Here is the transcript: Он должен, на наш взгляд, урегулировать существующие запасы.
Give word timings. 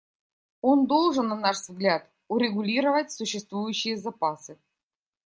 Он 0.61 0.87
должен, 0.87 1.27
на 1.27 1.35
наш 1.35 1.57
взгляд, 1.57 2.09
урегулировать 2.27 3.11
существующие 3.11 3.97
запасы. 3.97 4.57